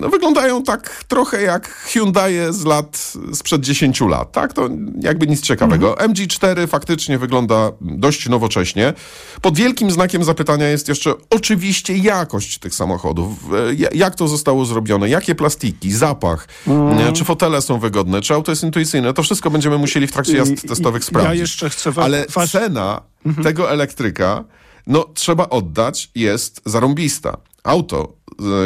no, 0.00 0.08
wyglądają 0.08 0.62
tak 0.62 1.04
trochę 1.08 1.42
jak 1.42 1.68
Hyundai 1.68 2.34
z 2.50 2.64
lat, 2.64 3.12
sprzed 3.32 3.60
10 3.62 4.00
lat, 4.00 4.32
tak? 4.32 4.52
To 4.52 4.68
jakby 5.00 5.26
nic 5.26 5.40
ciekawego. 5.40 5.90
Mhm. 5.92 6.12
MG4 6.12 6.68
faktycznie 6.68 7.18
wygląda 7.18 7.70
dość 7.80 8.28
nowocześnie. 8.28 8.94
Pod 9.42 9.56
wielkim 9.56 9.90
znakiem 9.90 10.24
zapytania 10.24 10.68
jest 10.68 10.88
jeszcze 10.88 11.14
oczywiście 11.30 11.96
jakość 11.96 12.58
tych 12.58 12.74
samochodów. 12.74 13.28
E, 13.70 13.74
ja- 13.74 13.88
Jak 13.94 14.14
to 14.14 14.28
zostało 14.28 14.64
zrobione? 14.64 15.08
Jakie 15.08 15.34
plastiki, 15.34 15.92
zapach, 15.92 16.48
Mhm. 16.66 16.98
nie? 16.98 17.12
czy 17.12 17.24
fotele 17.24 17.62
są 17.62 17.78
wygodne, 17.78 18.20
czy 18.20 18.34
auto 18.34 18.52
jest 18.52 18.62
intuicyjne? 18.62 19.14
To 19.14 19.22
wszystko 19.22 19.50
będziemy 19.50 19.78
musieli 19.78 20.06
w 20.06 20.12
trakcie 20.12 20.36
jazd 20.36 20.64
I- 20.64 20.68
testowych 20.68 21.04
sprawdzić. 21.04 21.34
Ja 21.34 21.40
jeszcze 21.40 21.70
chcę 21.70 21.92
wa- 21.92 22.02
Ale 22.04 22.26
was- 22.34 22.50
cena 22.50 23.00
tego 23.42 23.70
elektryka, 23.70 24.44
no 24.86 25.04
trzeba 25.14 25.48
oddać, 25.48 26.10
jest 26.14 26.60
zarąbista. 26.64 27.36
Auto, 27.64 28.12
e, 28.12 28.17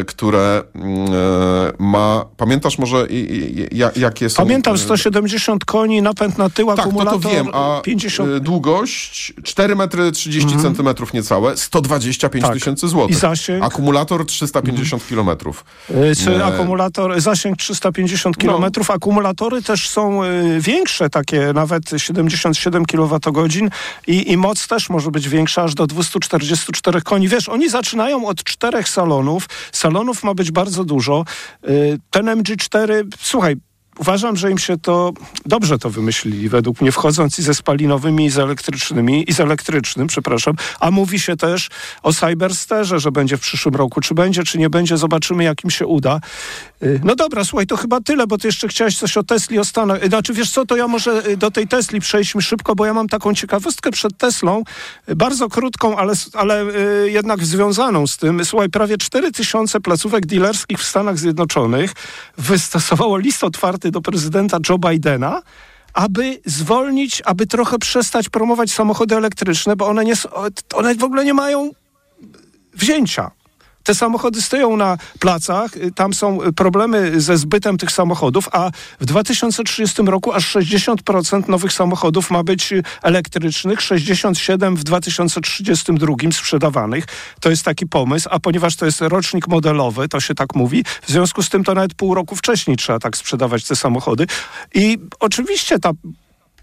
które 0.06 0.62
mm, 0.74 0.96
e, 0.98 1.72
ma... 1.78 2.24
Pamiętasz 2.36 2.78
może 2.78 3.06
jakie 3.96 4.30
są... 4.30 4.36
Pamiętam, 4.36 4.74
e, 4.74 4.78
170 4.78 5.64
koni, 5.64 6.02
napęd 6.02 6.38
na 6.38 6.50
tył, 6.50 6.66
tak, 6.66 6.76
no 6.76 6.82
akumulator 6.82 7.20
to 7.20 7.28
wiem, 7.28 7.48
a 7.52 7.80
50... 7.84 8.30
e, 8.30 8.40
długość 8.40 9.34
4 9.42 9.76
metry 9.76 10.12
30 10.12 10.56
centymetrów 10.56 11.12
niecałe, 11.12 11.56
125 11.56 12.44
Tak. 12.44 12.54
tysięcy 12.54 12.88
złotych. 12.88 13.16
I 13.16 13.20
zasięg? 13.20 13.64
Akumulator 13.64 14.26
350 14.26 15.08
kilometrów. 15.08 15.64
Y, 15.90 16.16
Czy 16.24 16.44
akumulator, 16.44 17.20
zasięg 17.20 17.56
350 17.56 18.36
No. 18.44 18.58
km. 18.58 18.72
Akumulatory 18.88 19.62
też 19.62 19.88
są 19.88 20.24
y, 20.24 20.60
większe, 20.60 21.10
takie 21.10 21.52
nawet 21.54 21.90
77 21.96 22.84
kWh 22.86 23.70
i, 24.06 24.32
i 24.32 24.36
moc 24.36 24.68
też 24.68 24.90
może 24.90 25.10
być 25.10 25.28
większa, 25.28 25.62
aż 25.62 25.74
do 25.74 25.86
244 25.86 27.02
koni. 27.02 27.28
Wiesz, 27.28 27.48
oni 27.48 27.68
zaczynają 27.68 28.26
od 28.26 28.44
czterech 28.44 28.88
salonów. 28.88 29.48
Salonów 29.72 30.24
ma 30.24 30.34
być 30.34 30.50
bardzo 30.50 30.84
dużo. 30.84 31.24
Y, 31.68 31.98
Ten 32.10 32.26
MG4, 32.26 33.04
słuchaj, 33.20 33.56
Uważam, 33.98 34.36
że 34.36 34.50
im 34.50 34.58
się 34.58 34.78
to 34.78 35.12
dobrze 35.46 35.78
to 35.78 35.90
wymyślili, 35.90 36.48
według 36.48 36.80
mnie, 36.80 36.92
wchodząc 36.92 37.38
i 37.38 37.42
ze 37.42 37.54
spalinowymi, 37.54 38.26
i 38.26 38.30
z 38.30 38.38
elektrycznymi, 38.38 39.30
i 39.30 39.32
z 39.32 39.40
elektrycznym, 39.40 40.06
przepraszam. 40.06 40.54
A 40.80 40.90
mówi 40.90 41.20
się 41.20 41.36
też 41.36 41.68
o 42.02 42.12
Cybersterze, 42.12 43.00
że 43.00 43.12
będzie 43.12 43.36
w 43.36 43.40
przyszłym 43.40 43.74
roku. 43.74 44.00
Czy 44.00 44.14
będzie, 44.14 44.44
czy 44.44 44.58
nie 44.58 44.70
będzie, 44.70 44.96
zobaczymy, 44.96 45.44
jak 45.44 45.64
im 45.64 45.70
się 45.70 45.86
uda. 45.86 46.20
Y, 46.82 47.00
No 47.04 47.14
dobra, 47.16 47.44
słuchaj, 47.44 47.66
to 47.66 47.76
chyba 47.76 48.00
tyle, 48.00 48.26
bo 48.26 48.38
ty 48.38 48.48
jeszcze 48.48 48.68
chciałeś 48.68 48.98
coś 48.98 49.16
o 49.16 49.22
Tesli, 49.22 49.58
o 49.58 49.64
Stanach. 49.64 50.04
Y, 50.04 50.08
Znaczy, 50.08 50.32
wiesz 50.34 50.50
co, 50.50 50.66
to 50.66 50.76
ja 50.76 50.88
może 50.88 51.26
y, 51.26 51.36
do 51.36 51.50
tej 51.50 51.68
Tesli 51.68 52.00
przejdźmy 52.00 52.42
szybko, 52.42 52.74
bo 52.74 52.86
ja 52.86 52.94
mam 52.94 53.08
taką 53.08 53.34
ciekawostkę 53.34 53.90
przed 53.90 54.16
Teslą, 54.18 54.62
bardzo 55.16 55.48
krótką, 55.48 55.96
ale, 55.96 56.12
ale 56.32 56.64
jednak 57.06 57.44
związaną 57.44 58.06
z 58.06 58.16
tym. 58.16 58.44
Słuchaj, 58.44 58.68
prawie 58.68 58.98
4 58.98 59.32
tysiące 59.32 59.80
placówek 59.80 60.26
dealerskich 60.26 60.78
w 60.78 60.84
Stanach 60.84 61.18
Zjednoczonych 61.18 61.92
wystosowało 62.38 63.18
list 63.18 63.44
otwarty 63.44 63.91
do 63.92 64.00
prezydenta 64.00 64.58
Joe 64.68 64.78
Bidena, 64.78 65.42
aby 65.94 66.40
zwolnić, 66.46 67.22
aby 67.24 67.46
trochę 67.46 67.78
przestać 67.78 68.28
promować 68.28 68.72
samochody 68.72 69.16
elektryczne, 69.16 69.76
bo 69.76 69.88
one, 69.88 70.04
nie, 70.04 70.14
one 70.74 70.94
w 70.94 71.04
ogóle 71.04 71.24
nie 71.24 71.34
mają 71.34 71.70
wzięcia. 72.74 73.30
Te 73.82 73.94
samochody 73.94 74.42
stoją 74.42 74.76
na 74.76 74.98
placach, 75.18 75.76
y, 75.76 75.92
tam 75.92 76.14
są 76.14 76.42
y, 76.42 76.52
problemy 76.52 77.20
ze 77.20 77.36
zbytem 77.38 77.78
tych 77.78 77.92
samochodów, 77.92 78.48
a 78.52 78.70
w 79.00 79.04
2030 79.04 80.02
roku 80.02 80.32
aż 80.32 80.56
60% 80.56 81.48
nowych 81.48 81.72
samochodów 81.72 82.30
ma 82.30 82.42
być 82.42 82.72
y, 82.72 82.82
elektrycznych, 83.02 83.78
67% 83.80 84.76
w 84.76 84.84
2032 84.84 86.32
sprzedawanych. 86.32 87.04
To 87.40 87.50
jest 87.50 87.64
taki 87.64 87.86
pomysł, 87.86 88.28
a 88.30 88.40
ponieważ 88.40 88.76
to 88.76 88.86
jest 88.86 89.00
rocznik 89.00 89.48
modelowy, 89.48 90.08
to 90.08 90.20
się 90.20 90.34
tak 90.34 90.54
mówi, 90.54 90.84
w 91.02 91.10
związku 91.10 91.42
z 91.42 91.48
tym 91.48 91.64
to 91.64 91.74
nawet 91.74 91.94
pół 91.94 92.14
roku 92.14 92.36
wcześniej 92.36 92.76
trzeba 92.76 92.98
tak 92.98 93.16
sprzedawać 93.16 93.64
te 93.64 93.76
samochody. 93.76 94.26
I 94.74 94.98
oczywiście 95.20 95.78
ta 95.78 95.90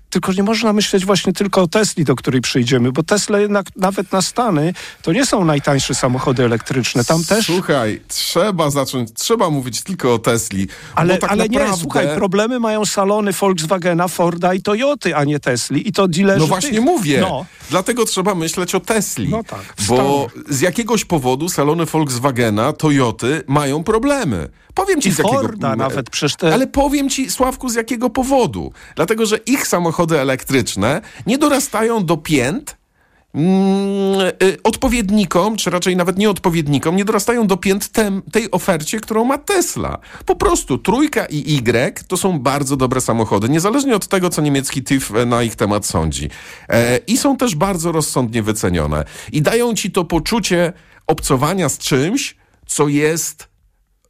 tylko 0.09 0.33
nie 0.33 0.43
można 0.43 0.73
myśleć 0.73 1.05
właśnie 1.05 1.33
tylko 1.33 1.61
o 1.61 1.67
Tesli, 1.67 2.03
do 2.03 2.15
której 2.15 2.41
przyjdziemy, 2.41 2.91
bo 2.91 3.03
Tesla 3.03 3.39
jednak 3.39 3.65
nawet 3.75 4.11
na 4.11 4.21
Stany 4.21 4.73
to 5.01 5.13
nie 5.13 5.25
są 5.25 5.45
najtańsze 5.45 5.95
samochody 5.95 6.43
elektryczne. 6.45 7.05
Tam 7.05 7.23
też. 7.23 7.45
Słuchaj, 7.45 8.01
trzeba 8.07 8.69
zacząć, 8.69 9.09
trzeba 9.13 9.49
mówić 9.49 9.83
tylko 9.83 10.13
o 10.13 10.19
Tesli. 10.19 10.67
Ale, 10.95 11.17
tak 11.17 11.31
ale 11.31 11.43
naprawdę... 11.43 11.71
nie, 11.71 11.77
słuchaj, 11.77 12.07
problemy 12.15 12.59
mają 12.59 12.85
salony 12.85 13.31
Volkswagena, 13.33 14.07
Forda 14.07 14.53
i 14.53 14.61
Toyoty, 14.61 15.15
a 15.15 15.23
nie 15.23 15.39
Tesli. 15.39 15.87
I 15.87 15.91
to 15.91 16.07
dealerzy 16.07 16.39
No 16.39 16.47
właśnie 16.47 16.69
tych. 16.69 16.81
mówię. 16.81 17.21
No. 17.21 17.45
Dlatego 17.69 18.05
trzeba 18.05 18.35
myśleć 18.35 18.75
o 18.75 18.79
Tesli. 18.79 19.29
No 19.29 19.43
tak, 19.43 19.75
bo 19.87 20.27
z 20.49 20.61
jakiegoś 20.61 21.05
powodu 21.05 21.49
salony 21.49 21.85
Volkswagena, 21.85 22.73
Toyoty 22.73 23.43
mają 23.47 23.83
problemy. 23.83 24.49
Powiem 24.73 25.01
ci 25.01 25.09
I 25.09 25.11
z 25.11 25.17
jakiego... 25.17 25.41
Forda 25.41 25.75
nawet, 25.75 26.09
przecież 26.09 26.35
te- 26.35 26.53
Ale 26.53 26.67
powiem 26.67 27.09
ci, 27.09 27.31
Sławku, 27.31 27.69
z 27.69 27.75
jakiego 27.75 28.09
powodu. 28.09 28.71
Dlatego, 28.95 29.25
że 29.25 29.37
ich 29.37 29.67
samochody 29.67 29.98
elektryczne 30.21 31.01
nie 31.27 31.37
dorastają 31.37 32.05
do 32.05 32.17
pięt 32.17 32.77
mm, 33.33 34.21
y, 34.43 34.57
odpowiednikom, 34.63 35.57
czy 35.57 35.69
raczej 35.69 35.95
nawet 35.95 36.17
nie 36.17 36.29
odpowiednikom, 36.29 36.95
nie 36.95 37.05
dorastają 37.05 37.47
do 37.47 37.57
pięt 37.57 37.89
tem, 37.89 38.21
tej 38.31 38.51
ofercie, 38.51 38.99
którą 38.99 39.25
ma 39.25 39.37
Tesla. 39.37 39.97
Po 40.25 40.35
prostu 40.35 40.77
trójka 40.77 41.25
i 41.25 41.57
Y 41.57 42.07
to 42.07 42.17
są 42.17 42.39
bardzo 42.39 42.75
dobre 42.75 43.01
samochody, 43.01 43.49
niezależnie 43.49 43.95
od 43.95 44.07
tego, 44.07 44.29
co 44.29 44.41
niemiecki 44.41 44.83
TIF 44.83 45.11
na 45.25 45.43
ich 45.43 45.55
temat 45.55 45.85
sądzi. 45.85 46.29
E, 46.69 46.97
I 46.97 47.17
są 47.17 47.37
też 47.37 47.55
bardzo 47.55 47.91
rozsądnie 47.91 48.43
wycenione. 48.43 49.05
I 49.31 49.41
dają 49.41 49.73
ci 49.73 49.91
to 49.91 50.05
poczucie 50.05 50.73
obcowania 51.07 51.69
z 51.69 51.77
czymś, 51.77 52.35
co 52.67 52.87
jest 52.87 53.48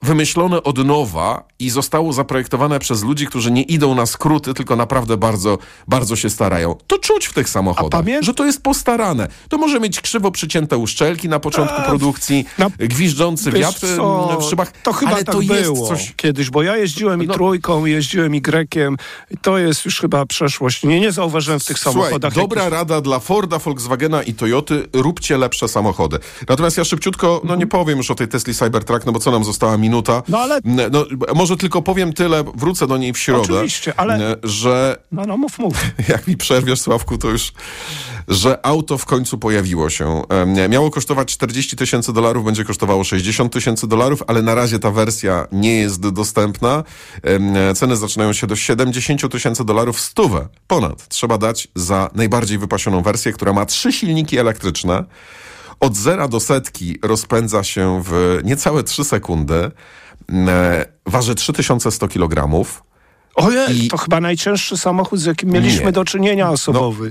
wymyślone 0.01 0.63
od 0.63 0.77
nowa 0.85 1.43
i 1.59 1.69
zostało 1.69 2.13
zaprojektowane 2.13 2.79
przez 2.79 3.03
ludzi, 3.03 3.25
którzy 3.27 3.51
nie 3.51 3.61
idą 3.63 3.95
na 3.95 4.05
skróty, 4.05 4.53
tylko 4.53 4.75
naprawdę 4.75 5.17
bardzo, 5.17 5.57
bardzo 5.87 6.15
się 6.15 6.29
starają. 6.29 6.75
To 6.87 6.97
czuć 6.97 7.25
w 7.25 7.33
tych 7.33 7.49
samochodach, 7.49 8.05
że 8.21 8.33
to 8.33 8.45
jest 8.45 8.61
postarane. 8.63 9.27
To 9.49 9.57
może 9.57 9.79
mieć 9.79 10.01
krzywo 10.01 10.31
przycięte 10.31 10.77
uszczelki 10.77 11.29
na 11.29 11.39
początku 11.39 11.81
produkcji, 11.81 12.45
na- 12.57 12.69
gwiżdżący 12.79 13.51
Wiesz 13.51 13.61
wiatr 13.61 13.79
co, 13.97 14.29
mm, 14.29 14.41
w 14.41 14.43
szybach, 14.49 14.71
To 14.83 14.93
chyba 14.93 15.11
ale 15.11 15.23
tak 15.23 15.35
to 15.35 15.41
było 15.41 15.55
jest 15.57 15.87
coś... 15.87 16.13
kiedyś, 16.15 16.49
bo 16.49 16.63
ja 16.63 16.77
jeździłem 16.77 17.23
i 17.23 17.27
No. 17.27 17.33
trójką, 17.33 17.85
jeździłem 17.85 18.35
i 18.35 18.41
grekiem. 18.41 18.97
To 19.41 19.57
jest 19.57 19.85
już 19.85 19.99
chyba 19.99 20.25
przeszłość. 20.25 20.83
Nie, 20.83 20.99
nie 20.99 21.11
zauważyłem 21.11 21.59
w 21.59 21.65
tych 21.65 21.79
Słuchaj, 21.79 22.01
samochodach. 22.01 22.33
dobra 22.33 22.61
jakichś- 22.63 22.77
rada 22.79 23.01
dla 23.01 23.19
Forda, 23.19 23.59
Volkswagena 23.59 24.23
i 24.23 24.33
Toyoty, 24.33 24.87
róbcie 24.93 25.37
lepsze 25.37 25.67
samochody. 25.67 26.19
Natomiast 26.49 26.77
ja 26.77 26.83
szybciutko, 26.83 27.41
no 27.43 27.55
nie 27.55 27.67
powiem 27.67 27.97
już 27.97 28.11
o 28.11 28.15
tej 28.15 28.27
Tesli 28.27 28.53
Cybertruck, 28.53 29.05
no 29.05 29.11
bo 29.11 29.19
co 29.19 29.31
nam 29.31 29.43
została 29.43 29.77
minuta. 29.89 30.23
No 30.27 30.37
ale- 30.39 30.59
No, 30.91 31.05
może 31.35 31.57
tylko 31.57 31.81
powiem 31.81 32.13
tyle, 32.13 32.43
wrócę 32.55 32.87
do 32.87 32.97
niej 32.97 33.13
w 33.13 33.17
środę. 33.17 33.53
Oczywiście, 33.53 33.93
ale- 33.99 34.35
Że 34.43 34.97
No, 35.11 35.25
no, 35.25 35.37
mów, 35.37 35.59
mów. 35.59 35.73
jak 36.09 36.27
mi 36.27 36.37
przerwiesz, 36.37 36.81
Sławku, 36.81 37.17
to 37.17 37.27
już, 37.29 37.51
że 38.27 38.65
auto 38.65 38.97
w 38.97 39.05
końcu 39.05 39.37
pojawiło 39.37 39.89
się. 39.89 40.21
Miało 40.69 40.91
kosztować 40.91 41.27
40 41.33 41.75
tysięcy 41.75 42.13
dolarów, 42.13 42.45
będzie 42.45 42.63
kosztowało 42.65 43.03
60 43.03 43.53
tysięcy 43.53 43.87
dolarów, 43.87 44.23
ale 44.27 44.41
na 44.41 44.55
razie 44.55 44.79
ta 44.79 44.91
wersja 44.91 45.47
nie 45.51 45.75
jest 45.75 46.09
dostępna. 46.09 46.83
Ceny 47.75 47.97
zaczynają 47.97 48.33
się 48.33 48.47
do 48.47 48.55
70 48.55 49.29
tysięcy 49.31 49.65
dolarów, 49.65 49.99
stówę 49.99 50.47
ponad. 50.67 51.07
Trzeba 51.07 51.37
dać 51.37 51.67
za 51.75 52.09
najbardziej 52.15 52.57
wypasioną 52.57 53.01
wersję, 53.01 53.33
która 53.33 53.53
ma 53.53 53.65
trzy 53.65 53.91
silniki 53.91 54.37
elektryczne. 54.37 55.03
Od 55.79 55.95
zera 55.97 56.27
do 56.27 56.39
setki 56.39 56.99
rozpędza 57.03 57.63
się 57.63 58.01
w 58.05 58.39
niecałe 58.43 58.83
3 58.83 59.03
sekundy. 59.03 59.71
E, 60.47 60.85
Waży 61.05 61.35
3100 61.35 62.07
kg. 62.07 62.65
Ojej, 63.35 63.85
I- 63.85 63.87
to 63.87 63.97
chyba 63.97 64.21
najcięższy 64.21 64.77
samochód, 64.77 65.19
z 65.19 65.25
jakim 65.25 65.49
mieliśmy 65.49 65.85
Nie. 65.85 65.91
do 65.91 66.05
czynienia 66.05 66.49
osobowy. 66.49 67.09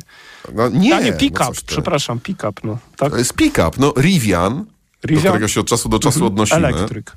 No, 0.54 0.68
nie, 0.68 0.96
a 0.96 1.00
nie, 1.00 1.10
no 1.10 1.16
pick-up, 1.16 1.52
ty. 1.54 1.62
przepraszam, 1.66 2.20
pick-up, 2.20 2.60
no. 2.64 2.78
Tak? 2.96 3.10
To 3.12 3.18
jest 3.18 3.32
pick-up. 3.34 3.70
No, 3.78 3.92
Rivian, 3.96 4.64
do 5.02 5.08
Rivian- 5.08 5.18
którego 5.18 5.48
się 5.48 5.60
od 5.60 5.66
czasu 5.66 5.88
do 5.88 5.98
czasu 5.98 6.26
odnosimy, 6.26 6.66
Elektryk. 6.68 7.12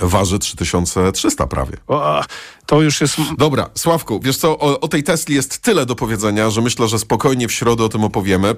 Waży 0.00 0.38
3300 0.38 1.46
prawie. 1.46 1.76
O, 1.86 2.24
to 2.66 2.82
już 2.82 3.00
jest... 3.00 3.16
Dobra, 3.38 3.70
Sławku, 3.74 4.20
wiesz 4.22 4.36
co, 4.36 4.58
o, 4.58 4.80
o 4.80 4.88
tej 4.88 5.02
Tesli 5.02 5.34
jest 5.34 5.58
tyle 5.58 5.86
do 5.86 5.94
powiedzenia, 5.96 6.50
że 6.50 6.60
myślę, 6.62 6.88
że 6.88 6.98
spokojnie 6.98 7.48
w 7.48 7.52
środę 7.52 7.84
o 7.84 7.88
tym 7.88 8.04
opowiemy. 8.04 8.54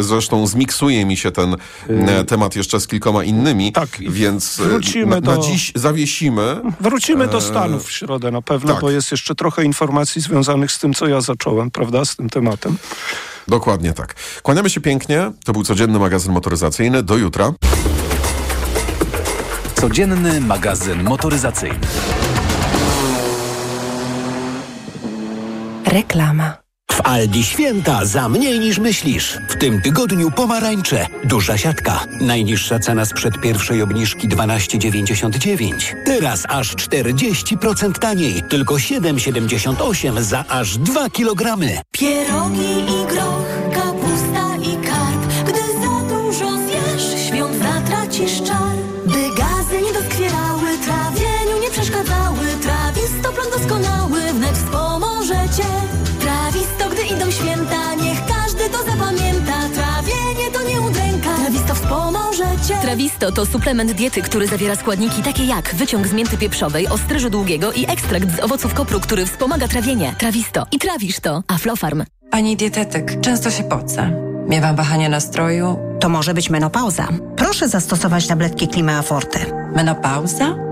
Zresztą 0.00 0.46
zmiksuje 0.46 1.06
mi 1.06 1.16
się 1.16 1.30
ten 1.30 1.56
e, 1.88 2.24
temat 2.24 2.56
jeszcze 2.56 2.80
z 2.80 2.86
kilkoma 2.86 3.24
innymi. 3.24 3.72
Tak, 3.72 3.88
więc 4.00 4.60
e, 4.60 4.64
wrócimy 4.64 5.06
na, 5.06 5.32
na 5.32 5.36
do- 5.36 5.42
dziś 5.42 5.72
zawiesimy. 5.74 6.60
Wrócimy 6.80 7.28
do 7.28 7.40
Stanów 7.40 7.86
w 7.86 7.92
środę 7.92 8.30
na 8.30 8.42
pewno, 8.42 8.72
tak. 8.72 8.82
bo 8.82 8.90
jest 8.90 9.10
jeszcze 9.10 9.34
trochę 9.34 9.64
informacji 9.64 10.22
związanych 10.22 10.72
z 10.72 10.78
tym, 10.78 10.94
co 10.94 11.06
ja 11.06 11.20
zacząłem, 11.20 11.70
prawda, 11.70 12.04
z 12.04 12.16
tym 12.16 12.30
tematem. 12.30 12.76
Dokładnie 13.48 13.92
tak. 13.92 14.14
Kłaniamy 14.42 14.70
się 14.70 14.80
pięknie. 14.80 15.32
To 15.44 15.52
był 15.52 15.62
codzienny 15.62 15.98
magazyn 15.98 16.32
motoryzacyjny. 16.32 17.02
Do 17.02 17.16
jutra. 17.16 17.52
Codzienny 19.82 20.40
magazyn 20.40 21.02
motoryzacyjny. 21.02 21.78
Reklama. 25.86 26.62
W 26.92 27.00
Aldi 27.00 27.44
święta 27.44 28.04
za 28.04 28.28
mniej 28.28 28.60
niż 28.60 28.78
myślisz. 28.78 29.38
W 29.48 29.56
tym 29.56 29.80
tygodniu 29.80 30.30
pomarańcze. 30.30 31.06
Duża 31.24 31.58
siatka. 31.58 32.04
Najniższa 32.20 32.78
cena 32.78 33.04
sprzed 33.04 33.40
pierwszej 33.40 33.82
obniżki 33.82 34.28
12,99. 34.28 35.94
Teraz 36.04 36.44
aż 36.48 36.76
40% 36.76 37.98
taniej. 37.98 38.42
Tylko 38.48 38.74
7,78 38.74 40.22
za 40.22 40.44
aż 40.48 40.78
2 40.78 41.10
kg. 41.10 41.58
Pierogi 41.92 42.78
i 42.80 43.06
groch, 43.06 43.41
cię. 62.68 62.74
Trawisto 62.82 63.32
to 63.32 63.46
suplement 63.46 63.92
diety, 63.92 64.22
który 64.22 64.46
zawiera 64.46 64.76
składniki 64.76 65.22
takie 65.22 65.44
jak 65.44 65.74
wyciąg 65.74 66.06
z 66.06 66.12
mięty 66.12 66.38
pieprzowej, 66.38 66.88
ostryżu 66.88 67.30
długiego 67.30 67.72
i 67.72 67.90
ekstrakt 67.90 68.36
z 68.36 68.40
owoców 68.40 68.74
kopru, 68.74 69.00
który 69.00 69.26
wspomaga 69.26 69.68
trawienie. 69.68 70.14
Trawisto. 70.18 70.66
I 70.72 70.78
trawisz 70.78 71.20
to. 71.20 71.42
Aflofarm. 71.48 72.04
Pani 72.30 72.56
dietetyk, 72.56 73.20
często 73.20 73.50
się 73.50 73.64
pocę. 73.64 74.10
Miewam 74.48 74.76
wahania 74.76 75.08
nastroju. 75.08 75.78
To 76.00 76.08
może 76.08 76.34
być 76.34 76.50
menopauza. 76.50 77.08
Proszę 77.36 77.68
zastosować 77.68 78.26
tabletki 78.26 78.68
Klimea 78.68 79.02
Forte. 79.02 79.38
Menopauza? 79.74 80.71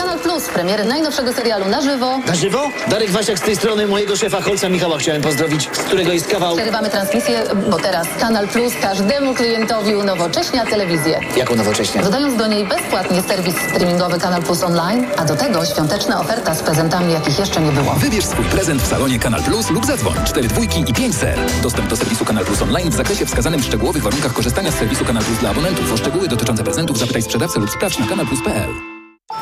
Kanal 0.00 0.18
Plus 0.18 0.44
premiery 0.48 0.84
najnowszego 0.84 1.32
serialu 1.32 1.68
na 1.68 1.80
żywo. 1.82 2.18
Na 2.26 2.34
żywo? 2.34 2.70
Darek 2.88 3.10
Wasiak 3.10 3.38
z 3.38 3.42
tej 3.42 3.56
strony 3.56 3.86
mojego 3.86 4.16
szefa 4.16 4.40
Holca 4.40 4.68
Michała 4.68 4.98
chciałem 4.98 5.22
pozdrowić, 5.22 5.68
z 5.72 5.78
którego 5.78 6.12
jest 6.12 6.26
kawał... 6.26 6.56
Przerywamy 6.56 6.90
transmisję, 6.90 7.42
bo 7.70 7.76
teraz 7.78 8.06
Kanal 8.20 8.48
Plus 8.48 8.72
każdemu 8.82 9.34
klientowi 9.34 9.94
unowocześnia 9.94 10.66
telewizję. 10.66 11.20
Jaką 11.36 11.56
nowocześnie? 11.56 12.02
Dodając 12.02 12.36
do 12.36 12.46
niej 12.46 12.64
bezpłatnie 12.64 13.22
serwis 13.22 13.54
streamingowy 13.70 14.18
Kanal 14.18 14.42
Plus 14.42 14.62
Online, 14.62 15.06
a 15.16 15.24
do 15.24 15.36
tego 15.36 15.64
świąteczna 15.66 16.20
oferta 16.20 16.54
z 16.54 16.62
prezentami, 16.62 17.12
jakich 17.12 17.38
jeszcze 17.38 17.60
nie 17.60 17.72
było. 17.72 17.94
Wybierz 17.94 18.26
swój 18.26 18.44
prezent 18.44 18.82
w 18.82 18.86
salonie 18.86 19.18
Kanal 19.18 19.42
Plus 19.42 19.70
lub 19.70 19.86
zadzwoń 19.86 20.14
4 20.26 20.48
dwójki 20.48 20.84
i 20.88 20.94
5 20.94 21.16
ser. 21.16 21.38
Dostęp 21.62 21.88
do 21.88 21.96
serwisu 21.96 22.24
Kanal 22.24 22.44
Plus 22.44 22.62
Online 22.62 22.90
w 22.90 22.94
zakresie 22.94 23.26
wskazanym 23.26 23.60
w 23.60 23.64
szczegółowych 23.64 24.02
warunkach 24.02 24.32
korzystania 24.32 24.70
z 24.70 24.74
serwisu 24.74 25.04
Kanal 25.04 25.22
Plus 25.24 25.38
dla 25.38 25.50
abonentów. 25.50 25.92
O 25.92 25.96
szczegóły 25.96 26.28
dotyczące 26.28 26.64
prezentów 26.64 26.98
zapytaj 26.98 27.22
sprzedawcę 27.22 27.60
lub 27.60 27.70
sprawdź 27.70 27.98
na 27.98 28.06
kanalplus.pl. 28.06 28.89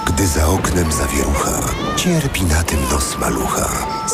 Gdy 0.08 0.26
za 0.26 0.48
oknem 0.48 0.92
zawierucha, 0.92 1.60
cierpi 1.96 2.42
na 2.44 2.62
tym 2.62 2.78
nos 2.92 3.18
malucha. 3.18 3.68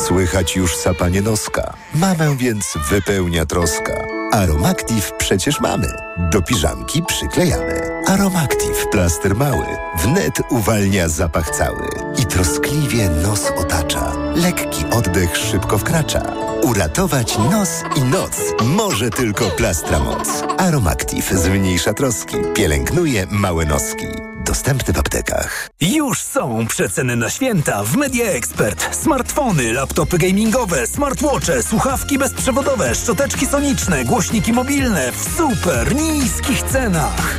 Słychać 0.07 0.57
już 0.57 0.77
sapanie 0.77 1.23
noska. 1.23 1.75
Mamę 1.95 2.37
więc 2.37 2.75
wypełnia 2.91 3.47
troska. 3.47 3.93
Aromactive 4.33 5.13
przecież 5.19 5.61
mamy. 5.61 5.89
Do 6.33 6.43
piżamki 6.43 7.03
przyklejamy. 7.03 7.81
Aromactive 8.07 8.87
plaster 8.93 9.37
mały. 9.37 9.67
Wnet 10.03 10.41
uwalnia 10.51 11.09
zapach 11.09 11.51
cały. 11.51 11.89
I 12.19 12.27
troskliwie 12.27 13.09
nos 13.09 13.51
otacza. 13.57 14.13
Lekki 14.35 14.85
oddech 14.91 15.37
szybko 15.37 15.79
wkracza. 15.79 16.44
Uratować 16.65 17.39
nos 17.39 17.83
i 17.97 18.01
noc 18.01 18.41
może 18.65 19.11
tylko 19.11 19.51
plastra 19.51 19.99
moc. 19.99 20.29
Aromactive 20.59 21.31
zmniejsza 21.31 21.95
troski. 21.95 22.37
Pielęgnuje 22.55 23.27
małe 23.31 23.67
noski. 23.67 24.07
Dostępny 24.45 24.95
w 24.95 24.99
aptekach. 24.99 25.69
Już 25.81 26.19
są 26.19 26.67
przeceny 26.67 27.17
na 27.17 27.31
święta 27.31 27.85
w 27.85 27.97
Media 27.97 28.25
Expert. 28.25 28.97
Smartfony, 28.97 29.73
laptopy 29.73 30.19
gamingowe, 30.19 30.87
smartwatche, 30.87 31.63
słuchawki 31.63 32.19
bezprzewodowe, 32.19 32.95
szczoteczki 32.95 33.47
soniczne, 33.47 34.05
głośniki 34.05 34.53
mobilne 34.53 35.13
w 35.13 35.37
super 35.37 35.95
niskich 35.95 36.63
cenach. 36.63 37.39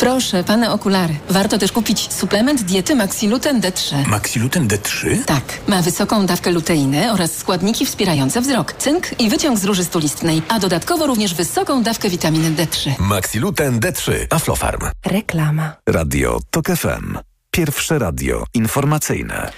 Proszę, 0.00 0.44
pane 0.44 0.72
okulary. 0.72 1.14
Warto 1.30 1.58
też 1.58 1.72
kupić 1.72 2.12
suplement 2.12 2.62
diety 2.62 2.94
Maxiluten 2.94 3.60
D3. 3.60 4.06
Maxiluten 4.06 4.68
D3? 4.68 5.24
Tak. 5.24 5.42
Ma 5.66 5.82
wysoką 5.82 6.26
dawkę 6.26 6.50
luteiny 6.50 7.12
oraz 7.12 7.36
składniki 7.36 7.86
wspierające 7.86 8.40
wzrok, 8.40 8.72
cynk 8.72 9.20
i 9.20 9.30
wyciąg 9.30 9.58
z 9.58 9.64
róży 9.64 9.84
stulistnej, 9.84 10.42
a 10.48 10.58
dodatkowo 10.58 11.06
również 11.06 11.34
wysoką 11.34 11.82
dawkę 11.82 12.10
witaminy 12.10 12.50
D3. 12.50 12.90
Maxiluten 12.98 13.80
D3. 13.80 14.12
Aflofarm. 14.30 14.80
Reklama. 15.06 15.72
Radio 15.86 16.40
TOK 16.50 16.66
FM. 16.66 17.18
Pierwsze 17.50 17.98
radio 17.98 18.44
informacyjne. 18.54 19.50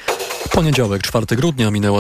Poniedziałek, 0.53 1.03
4 1.03 1.27
grudnia 1.37 1.71
minęła 1.71 1.91